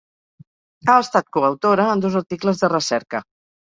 Ha 0.87 0.95
estat 1.03 1.29
coautora 1.37 1.87
en 1.93 2.05
dos 2.09 2.21
articles 2.25 2.67
de 2.67 2.75
recerca. 2.79 3.27